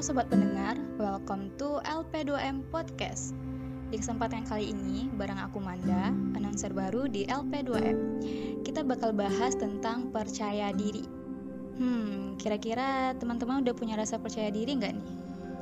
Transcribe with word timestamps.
sobat 0.00 0.32
pendengar, 0.32 0.80
welcome 0.96 1.52
to 1.60 1.76
LP2M 1.84 2.64
Podcast. 2.72 3.36
Di 3.92 4.00
kesempatan 4.00 4.48
kali 4.48 4.72
ini, 4.72 5.12
bareng 5.12 5.36
aku 5.36 5.60
Manda, 5.60 6.08
announcer 6.32 6.72
baru 6.72 7.04
di 7.04 7.28
LP2M. 7.28 8.24
Kita 8.64 8.80
bakal 8.80 9.12
bahas 9.12 9.52
tentang 9.60 10.08
percaya 10.08 10.72
diri. 10.72 11.04
Hmm, 11.76 12.32
kira-kira 12.40 13.12
teman-teman 13.20 13.60
udah 13.60 13.76
punya 13.76 14.00
rasa 14.00 14.16
percaya 14.16 14.48
diri 14.48 14.72
nggak 14.72 14.96
nih? 14.96 15.08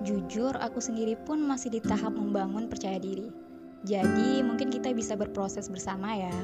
Jujur, 0.07 0.55
aku 0.63 0.79
sendiri 0.79 1.19
pun 1.27 1.43
masih 1.43 1.75
di 1.75 1.83
tahap 1.83 2.15
membangun 2.15 2.71
percaya 2.71 3.03
diri. 3.03 3.35
Jadi, 3.91 4.47
mungkin 4.47 4.71
kita 4.71 4.95
bisa 4.95 5.19
berproses 5.19 5.67
bersama 5.67 6.15
ya. 6.15 6.35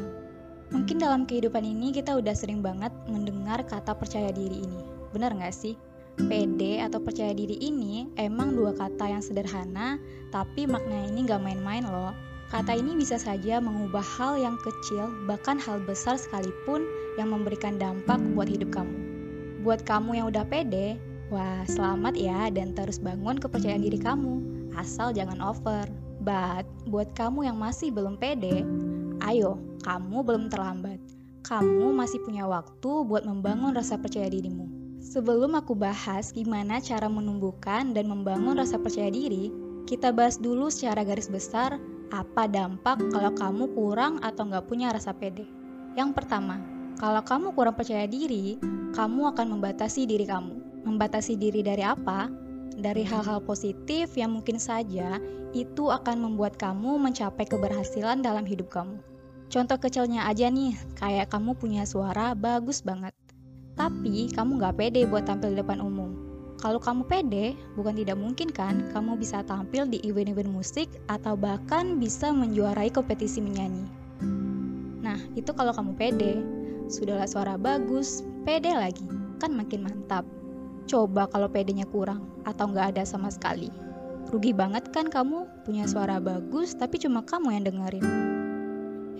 Mungkin 0.75 0.99
dalam 0.99 1.31
kehidupan 1.31 1.63
ini 1.63 1.95
kita 1.95 2.19
udah 2.19 2.35
sering 2.35 2.59
banget 2.59 2.91
mendengar 3.07 3.63
kata 3.63 3.95
percaya 3.95 4.35
diri 4.35 4.67
ini. 4.67 4.83
Benar 5.15 5.31
nggak 5.39 5.55
sih? 5.55 5.79
Pede 6.15 6.79
atau 6.79 7.03
percaya 7.03 7.35
diri 7.35 7.59
ini 7.59 8.07
emang 8.15 8.55
dua 8.55 8.71
kata 8.71 9.11
yang 9.11 9.23
sederhana, 9.23 9.99
tapi 10.31 10.63
makna 10.63 11.11
ini 11.11 11.27
gak 11.27 11.43
main-main 11.43 11.83
loh. 11.83 12.15
Kata 12.55 12.71
ini 12.71 12.95
bisa 12.95 13.19
saja 13.19 13.59
mengubah 13.59 14.05
hal 14.05 14.39
yang 14.39 14.55
kecil, 14.63 15.11
bahkan 15.27 15.59
hal 15.59 15.83
besar 15.83 16.15
sekalipun 16.15 16.87
yang 17.19 17.35
memberikan 17.35 17.83
dampak 17.83 18.23
buat 18.39 18.47
hidup 18.47 18.71
kamu. 18.71 18.95
Buat 19.67 19.83
kamu 19.83 20.23
yang 20.23 20.27
udah 20.31 20.47
pede, 20.47 20.95
wah 21.35 21.67
selamat 21.67 22.15
ya 22.15 22.47
dan 22.55 22.79
terus 22.79 23.03
bangun 23.03 23.43
kepercayaan 23.43 23.83
diri 23.83 23.99
kamu, 23.99 24.39
asal 24.79 25.11
jangan 25.11 25.43
over. 25.43 25.91
But, 26.23 26.65
buat 26.87 27.11
kamu 27.19 27.51
yang 27.51 27.59
masih 27.59 27.91
belum 27.91 28.23
pede, 28.23 28.63
ayo, 29.27 29.59
kamu 29.83 30.23
belum 30.23 30.47
terlambat. 30.47 31.03
Kamu 31.45 31.93
masih 31.93 32.23
punya 32.25 32.49
waktu 32.49 33.05
buat 33.05 33.29
membangun 33.29 33.77
rasa 33.77 34.01
percaya 34.01 34.31
dirimu. 34.33 34.64
Sebelum 35.05 35.53
aku 35.53 35.77
bahas 35.77 36.33
gimana 36.33 36.81
cara 36.81 37.13
menumbuhkan 37.13 37.93
dan 37.93 38.09
membangun 38.09 38.57
rasa 38.57 38.81
percaya 38.81 39.13
diri, 39.13 39.53
kita 39.85 40.09
bahas 40.17 40.41
dulu 40.41 40.73
secara 40.73 41.05
garis 41.05 41.29
besar 41.29 41.77
apa 42.09 42.49
dampak 42.49 42.97
kalau 43.13 43.29
kamu 43.37 43.65
kurang 43.77 44.17
atau 44.25 44.49
nggak 44.49 44.65
punya 44.65 44.97
rasa 44.97 45.13
pede. 45.13 45.45
Yang 45.93 46.17
pertama, 46.17 46.57
kalau 46.97 47.21
kamu 47.21 47.53
kurang 47.53 47.77
percaya 47.77 48.09
diri, 48.09 48.57
kamu 48.97 49.37
akan 49.37 49.61
membatasi 49.61 50.09
diri 50.09 50.25
kamu. 50.25 50.89
Membatasi 50.89 51.37
diri 51.37 51.61
dari 51.61 51.85
apa? 51.85 52.33
Dari 52.73 53.05
hal-hal 53.05 53.45
positif 53.45 54.17
yang 54.17 54.33
mungkin 54.33 54.57
saja 54.57 55.21
itu 55.53 55.93
akan 55.93 56.17
membuat 56.17 56.57
kamu 56.57 56.97
mencapai 56.97 57.45
keberhasilan 57.45 58.25
dalam 58.25 58.49
hidup 58.49 58.73
kamu. 58.73 58.97
Contoh 59.53 59.77
kecilnya 59.77 60.25
aja 60.25 60.49
nih, 60.49 60.73
kayak 60.97 61.29
kamu 61.29 61.53
punya 61.61 61.85
suara 61.85 62.33
bagus 62.33 62.81
banget. 62.81 63.13
Tapi 63.75 64.31
kamu 64.31 64.63
gak 64.63 64.79
pede 64.79 65.03
buat 65.11 65.27
tampil 65.27 65.55
di 65.55 65.59
depan 65.59 65.83
umum. 65.83 66.15
Kalau 66.63 66.79
kamu 66.79 67.05
pede, 67.11 67.59
bukan 67.75 67.99
tidak 67.99 68.17
mungkin 68.17 68.49
kan 68.49 68.89
kamu 68.95 69.19
bisa 69.19 69.43
tampil 69.45 69.85
di 69.85 70.01
event-event 70.07 70.49
musik 70.49 70.87
atau 71.11 71.35
bahkan 71.35 71.99
bisa 71.99 72.31
menjuarai 72.31 72.89
kompetisi 72.89 73.43
menyanyi. 73.43 73.85
Nah, 75.05 75.21
itu 75.37 75.51
kalau 75.53 75.75
kamu 75.75 75.93
pede. 75.99 76.41
Sudahlah 76.89 77.29
suara 77.29 77.59
bagus, 77.59 78.25
pede 78.47 78.73
lagi, 78.73 79.05
kan 79.43 79.53
makin 79.53 79.85
mantap. 79.85 80.25
Coba 80.89 81.29
kalau 81.29 81.51
pedenya 81.51 81.85
kurang 81.89 82.25
atau 82.49 82.71
nggak 82.71 82.97
ada 82.97 83.05
sama 83.05 83.29
sekali. 83.29 83.69
Rugi 84.33 84.57
banget 84.57 84.89
kan 84.93 85.13
kamu 85.13 85.45
punya 85.69 85.85
suara 85.85 86.17
bagus 86.21 86.73
tapi 86.77 86.97
cuma 86.97 87.25
kamu 87.25 87.61
yang 87.61 87.65
dengerin. 87.69 88.07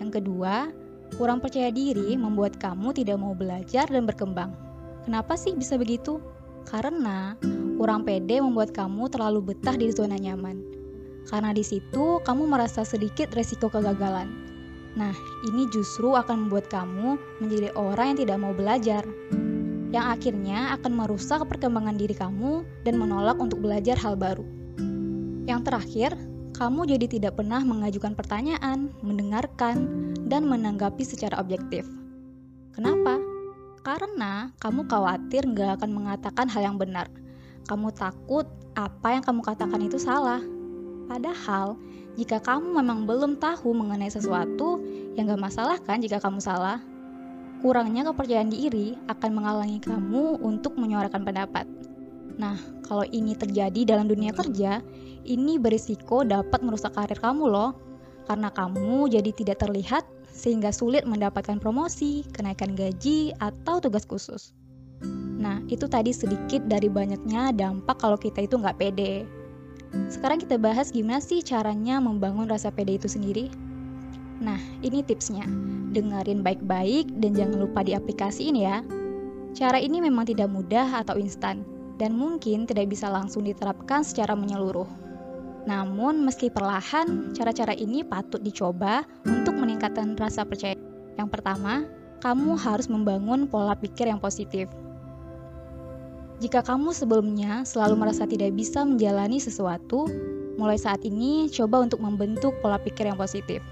Yang 0.01 0.21
kedua, 0.21 0.69
Kurang 1.13 1.37
percaya 1.37 1.69
diri 1.69 2.17
membuat 2.17 2.57
kamu 2.57 2.89
tidak 2.97 3.21
mau 3.21 3.37
belajar 3.37 3.85
dan 3.85 4.09
berkembang. 4.09 4.57
Kenapa 5.05 5.37
sih 5.37 5.53
bisa 5.53 5.77
begitu? 5.77 6.17
Karena 6.65 7.37
kurang 7.77 8.01
pede 8.01 8.41
membuat 8.41 8.73
kamu 8.73 9.13
terlalu 9.13 9.53
betah 9.53 9.77
di 9.77 9.93
zona 9.93 10.17
nyaman. 10.17 10.65
Karena 11.29 11.53
di 11.53 11.61
situ 11.61 12.17
kamu 12.25 12.49
merasa 12.49 12.81
sedikit 12.81 13.29
resiko 13.37 13.69
kegagalan. 13.69 14.29
Nah, 14.97 15.13
ini 15.45 15.69
justru 15.69 16.15
akan 16.15 16.47
membuat 16.47 16.71
kamu 16.71 17.21
menjadi 17.43 17.69
orang 17.77 18.15
yang 18.15 18.19
tidak 18.25 18.37
mau 18.41 18.53
belajar. 18.55 19.03
Yang 19.93 20.05
akhirnya 20.19 20.73
akan 20.79 20.91
merusak 20.91 21.45
perkembangan 21.45 21.95
diri 21.99 22.15
kamu 22.17 22.65
dan 22.81 22.97
menolak 22.97 23.37
untuk 23.37 23.61
belajar 23.61 23.99
hal 23.99 24.17
baru. 24.17 24.43
Yang 25.45 25.61
terakhir, 25.69 26.11
kamu 26.55 26.87
jadi 26.95 27.05
tidak 27.11 27.33
pernah 27.35 27.59
mengajukan 27.61 28.15
pertanyaan, 28.15 28.89
mendengarkan, 29.03 30.07
dan 30.25 30.49
menanggapi 30.49 31.05
secara 31.05 31.37
objektif. 31.37 31.85
Kenapa? 32.73 33.21
Karena 33.85 34.49
kamu 34.57 34.89
khawatir 34.89 35.45
nggak 35.45 35.79
akan 35.81 35.91
mengatakan 35.93 36.49
hal 36.49 36.73
yang 36.73 36.77
benar. 36.81 37.07
Kamu 37.69 37.93
takut 37.93 38.49
apa 38.75 39.15
yang 39.15 39.23
kamu 39.23 39.41
katakan 39.45 39.81
itu 39.85 39.97
salah. 40.01 40.41
Padahal, 41.05 41.77
jika 42.17 42.41
kamu 42.41 42.81
memang 42.81 43.05
belum 43.05 43.37
tahu 43.37 43.77
mengenai 43.77 44.09
sesuatu, 44.09 44.81
yang 45.13 45.29
gak 45.29 45.41
masalah 45.41 45.77
kan 45.79 46.01
jika 46.01 46.17
kamu 46.17 46.41
salah. 46.41 46.81
Kurangnya 47.61 48.05
kepercayaan 48.09 48.51
diri 48.51 48.97
akan 49.07 49.31
menghalangi 49.31 49.79
kamu 49.81 50.41
untuk 50.41 50.75
menyuarakan 50.75 51.23
pendapat. 51.23 51.65
Nah, 52.35 52.59
kalau 52.83 53.07
ini 53.07 53.31
terjadi 53.33 53.95
dalam 53.95 54.11
dunia 54.11 54.35
kerja, 54.35 54.83
ini 55.23 55.55
berisiko 55.55 56.27
dapat 56.27 56.61
merusak 56.61 56.93
karir 56.93 57.17
kamu 57.17 57.47
loh. 57.47 57.71
Karena 58.25 58.49
kamu 58.49 59.09
jadi 59.13 59.31
tidak 59.33 59.61
terlihat 59.61 60.05
sehingga 60.35 60.73
sulit 60.75 61.07
mendapatkan 61.07 61.61
promosi, 61.61 62.27
kenaikan 62.35 62.75
gaji, 62.75 63.31
atau 63.39 63.79
tugas 63.79 64.03
khusus. 64.03 64.51
Nah, 65.39 65.63
itu 65.71 65.87
tadi 65.87 66.11
sedikit 66.11 66.65
dari 66.67 66.91
banyaknya 66.91 67.55
dampak 67.55 68.01
kalau 68.01 68.19
kita 68.19 68.43
itu 68.43 68.59
nggak 68.59 68.81
pede. 68.81 69.23
Sekarang 70.11 70.43
kita 70.43 70.59
bahas 70.59 70.91
gimana 70.91 71.23
sih 71.23 71.39
caranya 71.39 72.03
membangun 72.03 72.51
rasa 72.51 72.67
pede 72.67 72.99
itu 72.99 73.07
sendiri. 73.07 73.47
Nah, 74.43 74.59
ini 74.83 74.99
tipsnya. 74.99 75.47
Dengerin 75.95 76.43
baik-baik 76.43 77.07
dan 77.23 77.31
jangan 77.31 77.63
lupa 77.63 77.87
diaplikasiin 77.87 78.59
ya. 78.59 78.83
Cara 79.55 79.79
ini 79.79 80.03
memang 80.03 80.27
tidak 80.27 80.51
mudah 80.51 80.99
atau 80.99 81.15
instan, 81.15 81.63
dan 81.95 82.11
mungkin 82.11 82.67
tidak 82.67 82.91
bisa 82.91 83.07
langsung 83.07 83.47
diterapkan 83.47 84.03
secara 84.03 84.35
menyeluruh. 84.35 85.04
Namun, 85.65 86.21
meski 86.21 86.53
perlahan, 86.53 87.33
cara-cara 87.33 87.73
ini 87.73 88.05
patut 88.05 88.37
dicoba 88.41 89.01
untuk 89.25 89.57
meningkatkan 89.57 90.13
rasa 90.13 90.45
percaya. 90.45 90.77
Yang 91.17 91.29
pertama, 91.33 91.89
kamu 92.21 92.53
harus 92.57 92.85
membangun 92.85 93.49
pola 93.49 93.73
pikir 93.73 94.05
yang 94.05 94.21
positif. 94.21 94.69
Jika 96.37 96.61
kamu 96.61 96.93
sebelumnya 96.93 97.65
selalu 97.65 97.95
merasa 97.97 98.29
tidak 98.29 98.53
bisa 98.53 98.85
menjalani 98.85 99.41
sesuatu, 99.41 100.05
mulai 100.59 100.75
saat 100.75 101.01
ini 101.01 101.47
coba 101.49 101.81
untuk 101.81 102.03
membentuk 102.03 102.53
pola 102.59 102.77
pikir 102.77 103.07
yang 103.07 103.17
positif. 103.17 103.63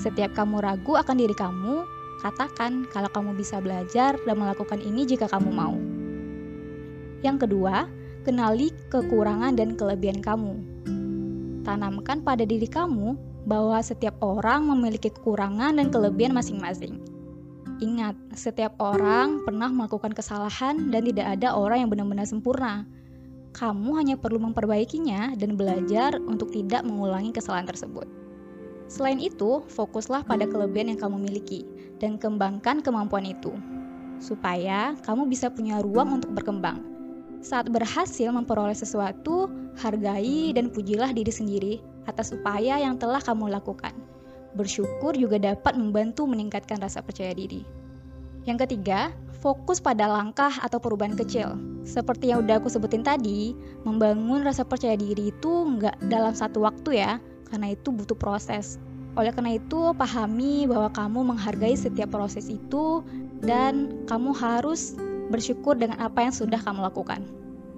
Setiap 0.00 0.32
kamu 0.32 0.64
ragu 0.64 0.96
akan 0.96 1.16
diri 1.18 1.36
kamu, 1.36 1.84
katakan 2.24 2.88
kalau 2.88 3.10
kamu 3.12 3.36
bisa 3.36 3.60
belajar 3.60 4.16
dan 4.16 4.36
melakukan 4.38 4.80
ini 4.80 5.04
jika 5.04 5.28
kamu 5.28 5.50
mau. 5.52 5.76
Yang 7.20 7.46
kedua, 7.48 7.84
kenali 8.24 8.72
kekurangan 8.88 9.56
dan 9.56 9.76
kelebihan 9.76 10.24
kamu. 10.24 10.79
Tanamkan 11.60 12.24
pada 12.24 12.48
diri 12.48 12.64
kamu 12.64 13.16
bahwa 13.44 13.76
setiap 13.84 14.16
orang 14.24 14.68
memiliki 14.68 15.12
kekurangan 15.12 15.76
dan 15.76 15.92
kelebihan 15.92 16.32
masing-masing. 16.32 17.00
Ingat, 17.80 18.16
setiap 18.36 18.76
orang 18.80 19.44
pernah 19.44 19.72
melakukan 19.72 20.12
kesalahan 20.12 20.92
dan 20.92 21.00
tidak 21.08 21.26
ada 21.40 21.56
orang 21.56 21.84
yang 21.84 21.90
benar-benar 21.92 22.28
sempurna. 22.28 22.84
Kamu 23.56 23.96
hanya 23.96 24.20
perlu 24.20 24.36
memperbaikinya 24.40 25.36
dan 25.36 25.56
belajar 25.56 26.20
untuk 26.20 26.52
tidak 26.52 26.84
mengulangi 26.84 27.32
kesalahan 27.32 27.68
tersebut. 27.68 28.04
Selain 28.88 29.16
itu, 29.16 29.64
fokuslah 29.72 30.28
pada 30.28 30.44
kelebihan 30.44 30.92
yang 30.92 31.00
kamu 31.00 31.16
miliki 31.24 31.64
dan 31.96 32.20
kembangkan 32.20 32.84
kemampuan 32.84 33.24
itu, 33.24 33.52
supaya 34.20 34.92
kamu 35.00 35.28
bisa 35.28 35.48
punya 35.48 35.80
ruang 35.80 36.20
untuk 36.20 36.36
berkembang 36.36 36.99
saat 37.40 37.72
berhasil 37.72 38.28
memperoleh 38.28 38.76
sesuatu, 38.76 39.48
hargai 39.80 40.52
dan 40.52 40.68
pujilah 40.68 41.12
diri 41.12 41.32
sendiri 41.32 41.74
atas 42.04 42.32
upaya 42.36 42.76
yang 42.80 43.00
telah 43.00 43.20
kamu 43.20 43.48
lakukan. 43.48 43.92
Bersyukur 44.56 45.16
juga 45.16 45.40
dapat 45.40 45.76
membantu 45.78 46.28
meningkatkan 46.28 46.80
rasa 46.80 47.00
percaya 47.00 47.32
diri. 47.32 47.64
Yang 48.44 48.66
ketiga, 48.66 49.12
fokus 49.40 49.80
pada 49.80 50.08
langkah 50.08 50.52
atau 50.60 50.80
perubahan 50.80 51.16
kecil. 51.16 51.56
Seperti 51.84 52.32
yang 52.32 52.44
udah 52.44 52.60
aku 52.60 52.68
sebutin 52.68 53.04
tadi, 53.04 53.56
membangun 53.84 54.44
rasa 54.44 54.64
percaya 54.64 54.96
diri 54.96 55.32
itu 55.32 55.52
nggak 55.76 56.08
dalam 56.12 56.32
satu 56.36 56.64
waktu 56.64 57.00
ya, 57.00 57.20
karena 57.48 57.72
itu 57.72 57.88
butuh 57.92 58.16
proses. 58.16 58.80
Oleh 59.18 59.34
karena 59.34 59.58
itu, 59.58 59.90
pahami 59.96 60.70
bahwa 60.70 60.88
kamu 60.92 61.34
menghargai 61.34 61.74
setiap 61.74 62.14
proses 62.14 62.46
itu 62.46 63.02
dan 63.42 64.04
kamu 64.06 64.30
harus 64.36 64.94
bersyukur 65.30 65.78
dengan 65.78 66.02
apa 66.02 66.26
yang 66.26 66.34
sudah 66.34 66.58
kamu 66.60 66.84
lakukan. 66.84 67.22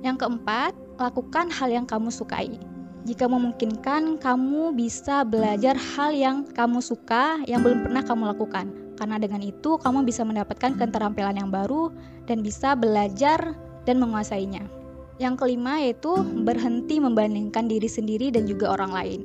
Yang 0.03 0.27
keempat, 0.27 0.73
lakukan 0.99 1.47
hal 1.53 1.69
yang 1.71 1.87
kamu 1.87 2.11
sukai. 2.11 2.59
Jika 3.03 3.27
memungkinkan, 3.27 4.19
kamu 4.19 4.75
bisa 4.75 5.27
belajar 5.27 5.75
hal 5.75 6.15
yang 6.15 6.47
kamu 6.55 6.79
suka 6.83 7.43
yang 7.47 7.63
belum 7.63 7.87
pernah 7.87 8.03
kamu 8.03 8.23
lakukan. 8.35 8.67
Karena 8.99 9.19
dengan 9.19 9.43
itu, 9.43 9.79
kamu 9.79 10.07
bisa 10.07 10.23
mendapatkan 10.23 10.79
keterampilan 10.79 11.35
yang 11.35 11.51
baru 11.51 11.91
dan 12.31 12.43
bisa 12.43 12.79
belajar 12.79 13.59
dan 13.87 13.99
menguasainya. 13.99 14.63
Yang 15.19 15.35
kelima 15.39 15.79
yaitu 15.83 16.15
berhenti 16.47 16.99
membandingkan 16.99 17.67
diri 17.71 17.87
sendiri 17.87 18.31
dan 18.35 18.47
juga 18.47 18.75
orang 18.75 18.91
lain 18.95 19.21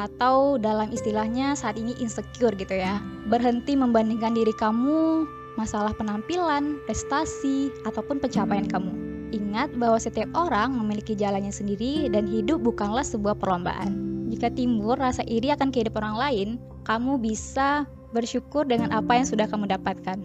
atau 0.00 0.56
dalam 0.56 0.88
istilahnya 0.88 1.52
saat 1.52 1.76
ini 1.76 1.92
insecure 2.00 2.56
gitu 2.56 2.72
ya. 2.72 3.00
Berhenti 3.28 3.76
membandingkan 3.76 4.32
diri 4.32 4.52
kamu 4.56 5.28
masalah 5.62 5.94
penampilan, 5.94 6.82
prestasi, 6.90 7.70
ataupun 7.86 8.18
pencapaian 8.18 8.66
kamu. 8.66 8.90
Ingat 9.30 9.78
bahwa 9.78 9.96
setiap 10.02 10.28
orang 10.34 10.74
memiliki 10.74 11.14
jalannya 11.14 11.54
sendiri 11.54 12.10
dan 12.10 12.26
hidup 12.26 12.60
bukanlah 12.66 13.06
sebuah 13.06 13.38
perlombaan. 13.38 14.26
Jika 14.28 14.50
timbul 14.50 14.98
rasa 14.98 15.22
iri 15.30 15.54
akan 15.54 15.70
kehidupan 15.70 16.02
orang 16.02 16.18
lain, 16.18 16.48
kamu 16.84 17.22
bisa 17.22 17.86
bersyukur 18.10 18.66
dengan 18.66 18.90
apa 18.90 19.16
yang 19.16 19.24
sudah 19.24 19.46
kamu 19.46 19.70
dapatkan. 19.70 20.18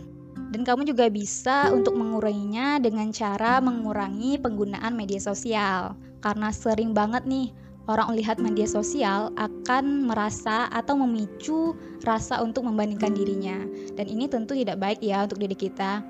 Dan 0.48 0.62
kamu 0.64 0.88
juga 0.88 1.12
bisa 1.12 1.70
untuk 1.76 2.00
menguranginya 2.00 2.80
dengan 2.80 3.12
cara 3.12 3.60
mengurangi 3.60 4.40
penggunaan 4.40 4.96
media 4.96 5.20
sosial. 5.20 5.96
Karena 6.24 6.56
sering 6.56 6.96
banget 6.96 7.28
nih 7.28 7.52
orang 7.88 8.14
melihat 8.14 8.38
media 8.38 8.68
sosial 8.68 9.32
akan 9.40 10.08
merasa 10.08 10.68
atau 10.70 11.00
memicu 11.00 11.74
rasa 12.04 12.44
untuk 12.44 12.68
membandingkan 12.68 13.16
dirinya. 13.16 13.58
Dan 13.96 14.06
ini 14.12 14.28
tentu 14.28 14.54
tidak 14.54 14.78
baik 14.80 15.00
ya 15.02 15.24
untuk 15.24 15.40
diri 15.40 15.56
kita. 15.56 16.04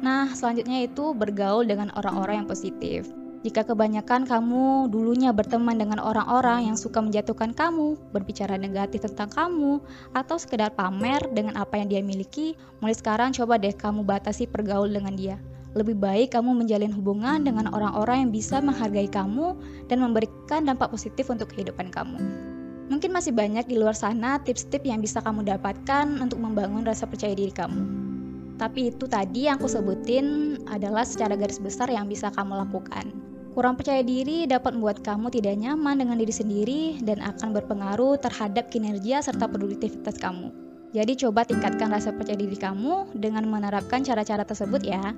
Nah, 0.00 0.30
selanjutnya 0.32 0.86
itu 0.86 1.14
bergaul 1.14 1.66
dengan 1.66 1.90
orang-orang 1.98 2.42
yang 2.42 2.48
positif. 2.48 3.10
Jika 3.44 3.60
kebanyakan 3.60 4.24
kamu 4.24 4.88
dulunya 4.88 5.28
berteman 5.28 5.76
dengan 5.76 6.00
orang-orang 6.00 6.64
yang 6.72 6.80
suka 6.80 7.04
menjatuhkan 7.04 7.52
kamu, 7.52 7.92
berbicara 8.08 8.56
negatif 8.56 9.04
tentang 9.04 9.28
kamu, 9.28 9.84
atau 10.16 10.40
sekedar 10.40 10.72
pamer 10.72 11.20
dengan 11.36 11.60
apa 11.60 11.76
yang 11.76 11.92
dia 11.92 12.00
miliki, 12.00 12.56
mulai 12.80 12.96
sekarang 12.96 13.36
coba 13.36 13.60
deh 13.60 13.76
kamu 13.76 14.00
batasi 14.00 14.48
pergaul 14.48 14.88
dengan 14.88 15.12
dia. 15.12 15.36
Lebih 15.74 15.98
baik 15.98 16.38
kamu 16.38 16.54
menjalin 16.54 16.94
hubungan 16.94 17.42
dengan 17.42 17.66
orang-orang 17.74 18.26
yang 18.26 18.30
bisa 18.30 18.62
menghargai 18.62 19.10
kamu 19.10 19.58
dan 19.90 19.98
memberikan 19.98 20.62
dampak 20.62 20.94
positif 20.94 21.26
untuk 21.30 21.50
kehidupan 21.50 21.90
kamu. 21.90 22.18
Mungkin 22.94 23.10
masih 23.10 23.34
banyak 23.34 23.66
di 23.66 23.74
luar 23.74 23.96
sana 23.98 24.38
tips-tips 24.38 24.86
yang 24.86 25.02
bisa 25.02 25.18
kamu 25.18 25.42
dapatkan 25.42 26.20
untuk 26.22 26.38
membangun 26.38 26.86
rasa 26.86 27.10
percaya 27.10 27.34
diri 27.34 27.50
kamu. 27.50 27.82
Tapi 28.54 28.94
itu 28.94 29.10
tadi 29.10 29.50
yang 29.50 29.58
aku 29.58 29.66
sebutin 29.66 30.58
adalah 30.70 31.02
secara 31.02 31.34
garis 31.34 31.58
besar 31.58 31.90
yang 31.90 32.06
bisa 32.06 32.30
kamu 32.30 32.54
lakukan. 32.54 33.10
Kurang 33.54 33.74
percaya 33.78 34.02
diri 34.02 34.46
dapat 34.46 34.74
membuat 34.78 35.02
kamu 35.02 35.30
tidak 35.30 35.58
nyaman 35.58 35.98
dengan 35.98 36.18
diri 36.18 36.34
sendiri 36.34 36.82
dan 37.02 37.22
akan 37.22 37.54
berpengaruh 37.54 38.18
terhadap 38.18 38.70
kinerja 38.70 39.22
serta 39.26 39.46
produktivitas 39.50 40.18
kamu. 40.18 40.50
Jadi 40.94 41.18
coba 41.18 41.42
tingkatkan 41.42 41.90
rasa 41.90 42.14
percaya 42.14 42.38
diri 42.38 42.54
kamu 42.54 43.14
dengan 43.18 43.46
menerapkan 43.50 44.06
cara-cara 44.06 44.46
tersebut 44.46 44.86
ya. 44.86 45.14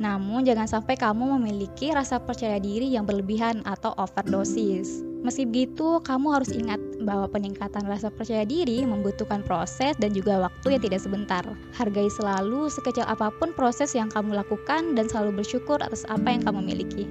Namun 0.00 0.48
jangan 0.48 0.64
sampai 0.64 0.96
kamu 0.96 1.36
memiliki 1.36 1.92
rasa 1.92 2.16
percaya 2.16 2.56
diri 2.56 2.88
yang 2.88 3.04
berlebihan 3.04 3.60
atau 3.68 3.92
overdosis. 4.00 5.04
Meski 5.20 5.44
begitu, 5.44 6.00
kamu 6.00 6.32
harus 6.32 6.48
ingat 6.48 6.80
bahwa 7.04 7.28
peningkatan 7.28 7.84
rasa 7.84 8.08
percaya 8.08 8.48
diri 8.48 8.80
membutuhkan 8.88 9.44
proses 9.44 9.92
dan 10.00 10.16
juga 10.16 10.48
waktu 10.48 10.80
yang 10.80 10.82
tidak 10.82 11.04
sebentar. 11.04 11.44
Hargai 11.76 12.08
selalu 12.08 12.72
sekecil 12.72 13.04
apa 13.04 13.28
pun 13.36 13.52
proses 13.52 13.92
yang 13.92 14.08
kamu 14.08 14.32
lakukan 14.40 14.96
dan 14.96 15.12
selalu 15.12 15.44
bersyukur 15.44 15.76
atas 15.84 16.08
apa 16.08 16.32
yang 16.32 16.40
kamu 16.40 16.64
miliki. 16.64 17.04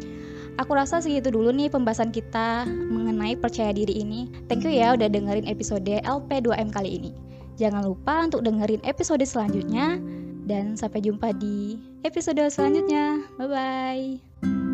Aku 0.58 0.74
rasa 0.74 1.00
segitu 1.00 1.30
dulu 1.30 1.54
nih 1.54 1.70
pembahasan 1.70 2.10
kita 2.10 2.66
mengenai 2.68 3.38
percaya 3.38 3.70
diri 3.70 4.02
ini. 4.02 4.28
Thank 4.50 4.66
you 4.66 4.74
ya 4.74 4.98
udah 4.98 5.08
dengerin 5.08 5.46
episode 5.46 5.86
LP2M 5.86 6.74
kali 6.74 6.98
ini. 6.98 7.14
Jangan 7.62 7.86
lupa 7.86 8.26
untuk 8.26 8.42
dengerin 8.42 8.82
episode 8.90 9.22
selanjutnya 9.22 10.02
dan 10.50 10.74
sampai 10.74 11.06
jumpa 11.06 11.32
di 11.38 11.78
episode 12.04 12.42
selanjutnya. 12.52 13.24
Bye 13.38 13.48
bye. 13.48 14.69